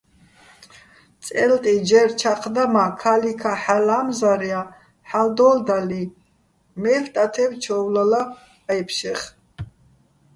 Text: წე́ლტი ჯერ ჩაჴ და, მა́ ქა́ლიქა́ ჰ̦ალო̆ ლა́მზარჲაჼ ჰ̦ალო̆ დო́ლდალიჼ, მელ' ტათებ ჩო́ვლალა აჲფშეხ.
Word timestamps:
წე́ლტი 1.25 1.75
ჯერ 1.87 2.09
ჩაჴ 2.19 2.43
და, 2.55 2.63
მა́ 2.73 2.89
ქა́ლიქა́ 3.01 3.57
ჰ̦ალო̆ 3.61 3.83
ლა́მზარჲაჼ 3.87 4.61
ჰ̦ალო̆ 5.09 5.33
დო́ლდალიჼ, 5.37 6.03
მელ' 6.81 7.11
ტათებ 7.13 7.51
ჩო́ვლალა 7.63 8.21
აჲფშეხ. 8.71 9.21